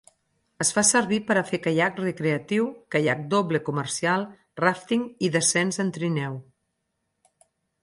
Es 0.63 0.69
fa 0.77 0.83
servir 0.91 1.19
per 1.27 1.35
a 1.41 1.43
fer 1.49 1.59
caiac 1.65 2.01
recreatiu, 2.03 2.65
caiac 2.95 3.21
doble 3.35 3.63
comercial, 3.69 4.27
ràfting 4.63 5.07
i 5.29 5.33
descens 5.39 5.81
en 5.87 5.95
trineu. 6.01 6.43